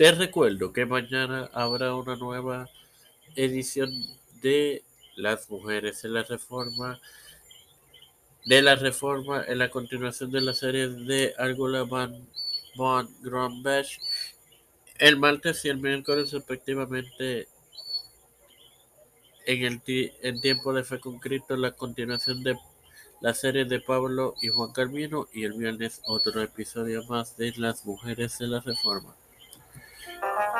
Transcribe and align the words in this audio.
Te 0.00 0.12
recuerdo 0.12 0.72
que 0.72 0.86
mañana 0.86 1.50
habrá 1.52 1.94
una 1.94 2.16
nueva 2.16 2.70
edición 3.36 3.92
de 4.40 4.82
Las 5.14 5.50
Mujeres 5.50 6.02
en 6.06 6.14
la 6.14 6.22
Reforma, 6.22 6.98
de 8.46 8.62
la 8.62 8.76
Reforma 8.76 9.44
en 9.46 9.58
la 9.58 9.68
continuación 9.68 10.30
de 10.30 10.40
la 10.40 10.54
serie 10.54 10.88
de 10.88 11.34
Argula 11.36 11.82
Van 11.82 12.26
von 12.76 13.10
Grombeck 13.20 13.88
el 14.96 15.18
martes 15.18 15.66
y 15.66 15.68
el 15.68 15.76
miércoles 15.76 16.32
respectivamente 16.32 17.46
en 19.44 19.64
el 19.66 19.82
en 20.22 20.40
tiempo 20.40 20.72
de 20.72 20.82
fe 20.82 20.98
con 20.98 21.20
la 21.60 21.72
continuación 21.72 22.42
de 22.42 22.56
la 23.20 23.34
serie 23.34 23.66
de 23.66 23.80
Pablo 23.80 24.34
y 24.40 24.48
Juan 24.48 24.72
Carmino 24.72 25.28
y 25.30 25.44
el 25.44 25.52
viernes 25.52 26.00
otro 26.06 26.40
episodio 26.40 27.04
más 27.04 27.36
de 27.36 27.52
Las 27.58 27.84
Mujeres 27.84 28.38
de 28.38 28.46
la 28.46 28.60
Reforma. 28.60 29.19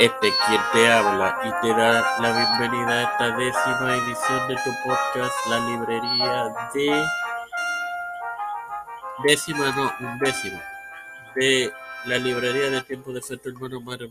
Este 0.00 0.32
quien 0.46 0.60
te 0.72 0.92
habla 0.92 1.38
y 1.44 1.62
te 1.64 1.72
da 1.72 2.20
la 2.20 2.32
bienvenida 2.32 2.90
a 2.90 3.02
esta 3.02 3.36
décima 3.36 3.96
edición 3.96 4.48
de 4.48 4.56
tu 4.56 4.70
podcast 4.84 5.46
La 5.48 5.60
Librería 5.60 6.54
de 6.74 7.06
décima 9.22 9.70
no, 9.70 9.92
un 10.00 10.18
décimo 10.18 10.60
de 11.36 11.72
la 12.06 12.18
Librería 12.18 12.70
de 12.70 12.82
Tiempo 12.82 13.12
de 13.12 13.22
Fe 13.22 13.36
tu 13.36 13.50
hermano 13.50 13.80
Mario 13.80 14.10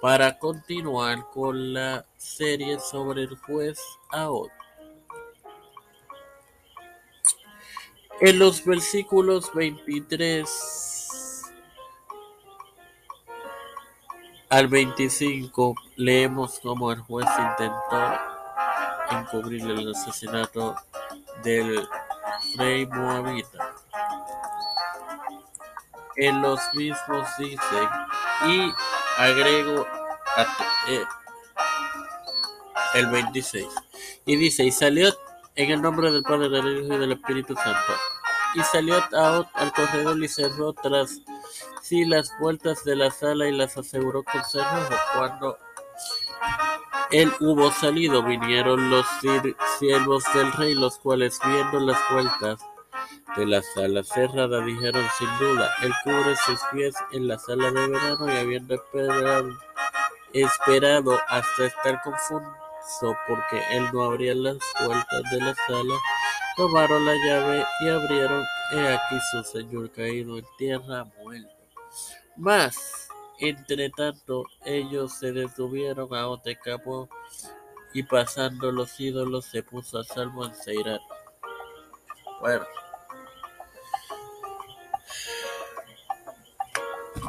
para 0.00 0.38
continuar 0.38 1.26
con 1.30 1.74
la 1.74 2.06
serie 2.16 2.80
sobre 2.80 3.24
el 3.24 3.36
juez 3.36 3.78
Ahod. 4.08 4.48
En 8.22 8.38
los 8.38 8.64
versículos 8.64 9.52
23 9.52 10.87
al 14.48 14.68
25 14.68 15.74
leemos 15.96 16.58
cómo 16.62 16.90
el 16.90 17.00
juez 17.00 17.28
intentó 17.38 18.18
encubrir 19.10 19.62
el 19.62 19.90
asesinato 19.90 20.74
del 21.42 21.86
rey 22.56 22.86
moabita. 22.86 23.74
En 26.16 26.42
los 26.42 26.60
mismos 26.74 27.28
dice, 27.38 27.88
y 28.46 28.72
agrego 29.18 29.86
eh, 30.88 31.04
el 32.94 33.06
26. 33.06 33.66
Y 34.24 34.36
dice, 34.36 34.64
y 34.64 34.72
salió 34.72 35.14
en 35.54 35.70
el 35.70 35.82
nombre 35.82 36.10
del 36.10 36.22
Padre, 36.22 36.48
del 36.48 36.84
Hijo 36.84 36.94
y 36.94 36.98
del 36.98 37.12
Espíritu 37.12 37.54
Santo. 37.54 37.92
Y 38.54 38.60
salió 38.62 38.96
al 39.12 39.72
corredor 39.72 40.22
y 40.22 40.28
cerró 40.28 40.72
tras 40.72 41.20
sí 41.82 42.04
las 42.04 42.32
puertas 42.38 42.84
de 42.84 42.96
la 42.96 43.10
sala 43.10 43.46
y 43.48 43.52
las 43.52 43.76
aseguró 43.76 44.22
con 44.22 44.44
cerrojo. 44.44 44.94
Cuando 45.14 45.58
él 47.10 47.32
hubo 47.40 47.70
salido, 47.72 48.22
vinieron 48.22 48.90
los 48.90 49.06
siervos 49.78 50.24
del 50.34 50.52
rey, 50.52 50.74
los 50.74 50.98
cuales 50.98 51.38
viendo 51.44 51.80
las 51.80 51.98
puertas 52.10 52.60
de 53.36 53.46
la 53.46 53.62
sala 53.62 54.02
cerrada 54.02 54.60
dijeron 54.64 55.06
sin 55.18 55.28
duda, 55.38 55.70
él 55.82 55.92
cubre 56.02 56.34
sus 56.44 56.58
pies 56.72 56.94
en 57.12 57.28
la 57.28 57.38
sala 57.38 57.70
de 57.70 57.86
verano 57.86 58.32
y 58.32 58.36
habiendo 58.36 58.74
esperado, 58.74 59.50
esperado 60.32 61.18
hasta 61.28 61.66
estar 61.66 62.02
confundido 62.02 62.67
porque 63.26 63.62
él 63.70 63.88
no 63.92 64.04
abría 64.04 64.34
las 64.34 64.56
puertas 64.84 65.22
de 65.30 65.38
la 65.38 65.54
sala, 65.66 65.94
tomaron 66.56 67.04
la 67.04 67.14
llave 67.14 67.64
y 67.80 67.88
abrieron, 67.88 68.44
he 68.72 68.88
aquí 68.88 69.16
su 69.30 69.44
señor 69.44 69.90
caído 69.92 70.38
en 70.38 70.46
tierra 70.56 71.04
muerto. 71.22 71.54
Mas, 72.36 73.08
entre 73.38 73.90
tanto, 73.90 74.44
ellos 74.64 75.12
se 75.18 75.32
detuvieron 75.32 76.14
a 76.14 76.28
Otecamo 76.28 77.08
y 77.92 78.02
pasando 78.02 78.72
los 78.72 78.98
ídolos 78.98 79.44
se 79.44 79.62
puso 79.62 79.98
a 79.98 80.04
salvo 80.04 80.46
en 80.46 80.54
Seirat. 80.54 81.00
Bueno. 82.40 82.66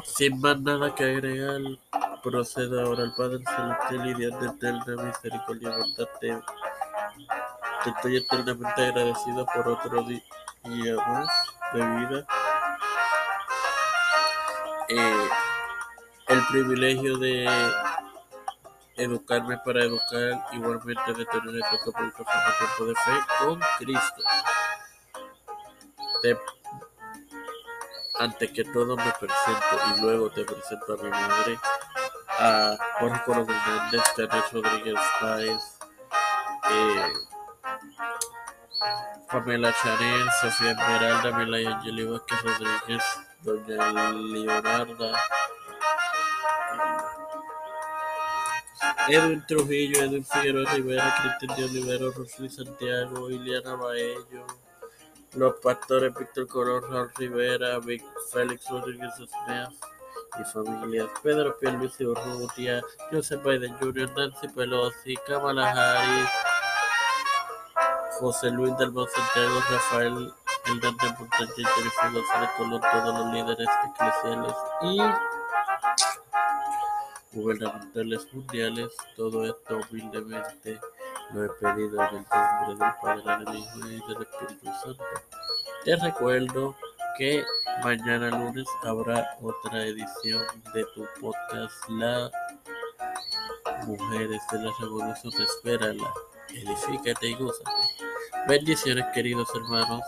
Sin 0.04 0.40
más 0.40 0.60
nada 0.60 0.94
que 0.94 1.04
agregar, 1.04 1.60
proceda 2.22 2.82
ahora 2.82 3.04
al 3.04 3.14
Padre 3.14 3.42
Celestial 3.44 4.08
y 4.08 4.14
Dios 4.14 4.40
de 4.40 4.46
eterna 4.46 5.02
misericordia 5.02 5.68
y 5.68 5.80
bondad. 5.80 6.08
Te, 6.20 7.90
estoy 7.90 8.16
eternamente 8.16 8.86
agradecido 8.86 9.46
por 9.46 9.68
otro 9.68 10.02
día 10.02 10.96
más 10.96 11.28
de 11.72 11.80
vida. 11.80 12.26
Eh, 14.88 15.28
el 16.28 16.46
privilegio 16.46 17.16
de 17.18 17.48
educarme 18.96 19.56
para 19.64 19.84
educar, 19.84 20.44
igualmente 20.52 21.14
de 21.14 21.24
tener 21.26 21.56
este 21.56 21.92
tiempo 21.92 22.84
de 22.84 22.94
fe 22.94 23.20
con 23.38 23.60
Cristo. 23.78 24.22
Te 26.22 26.36
ante 28.20 28.52
que 28.52 28.64
todo 28.64 28.96
me 28.96 29.12
presento 29.18 29.96
y 29.96 30.00
luego 30.02 30.30
te 30.30 30.44
presento 30.44 30.92
a 30.92 30.96
mi 31.02 31.10
madre, 31.10 31.58
a 32.40 32.76
Juan 32.98 33.20
Coronel 33.26 33.54
Hernández, 33.54 34.02
Teresa 34.16 34.46
Rodríguez 34.52 35.00
Páez, 35.20 35.78
eh, 36.70 37.12
Pamela 39.30 39.74
Chanel, 39.82 40.26
Sofía 40.40 40.70
Esmeralda, 40.70 41.36
Melaya 41.36 41.76
Angeli 41.76 42.04
Vázquez 42.04 42.42
Rodríguez, 42.42 43.04
Doña 43.42 44.12
Leonarda, 44.12 45.12
Edwin 49.08 49.44
Trujillo, 49.46 50.02
Edwin 50.02 50.24
Figueroa 50.24 50.72
Rivera, 50.72 51.14
Cristian 51.20 51.56
de 51.56 51.64
Olivero, 51.64 52.12
Rosly 52.12 52.48
Santiago, 52.48 53.28
Iliana 53.28 53.74
Baello, 53.74 54.46
los 55.34 55.54
pastores 55.60 56.14
Víctor 56.14 56.48
Raúl 56.48 57.12
Rivera, 57.16 57.78
Vic, 57.80 58.02
Félix 58.32 58.66
Rodríguez 58.70 59.12
Smith 59.16 59.90
y 60.38 60.44
familias, 60.44 61.08
Pedro 61.22 61.56
Pierluisi 61.58 62.04
Urrutia, 62.04 62.82
Joseph 63.10 63.42
Biden 63.42 63.76
Jr., 63.78 64.10
Nancy 64.16 64.48
Pelosi, 64.48 65.16
Kamala 65.26 65.70
Harris, 65.70 66.30
José 68.18 68.50
Luis 68.50 68.76
del 68.76 68.92
Santiago, 68.92 69.60
Rafael 69.70 70.32
Hernández 70.66 71.18
Montaña, 71.18 71.68
Jennifer 71.74 72.12
González 72.12 72.50
Colón, 72.56 72.80
todos 72.80 73.18
los 73.18 73.32
líderes 73.32 73.68
eclesiales 73.88 74.54
y 74.82 75.00
gubernamentales 77.32 78.32
mundiales, 78.32 78.92
todo 79.16 79.44
esto 79.46 79.80
humildemente 79.90 80.80
lo 81.32 81.44
he 81.44 81.48
pedido 81.48 82.02
en 82.02 82.16
el 82.16 82.26
nombre 82.28 82.86
del 82.86 82.94
Padre, 83.00 83.44
del 83.44 83.56
Hijo 83.56 83.78
y 83.78 84.12
del 84.12 84.22
Espíritu 84.22 84.66
Santo. 84.82 85.04
Te 85.84 85.96
recuerdo 85.96 86.76
que 87.20 87.44
mañana 87.84 88.30
lunes 88.30 88.66
habrá 88.82 89.36
otra 89.42 89.84
edición 89.84 90.42
de 90.72 90.86
tu 90.94 91.06
podcast 91.20 91.74
La 91.90 92.30
Mujeres 93.86 94.40
de 94.50 94.58
la 94.58 94.72
Revolución. 94.80 95.30
Espérala, 95.38 96.14
edifícate 96.48 97.28
y 97.28 97.34
gózate. 97.34 97.70
Bendiciones, 98.48 99.04
queridos 99.12 99.50
hermanos. 99.54 100.00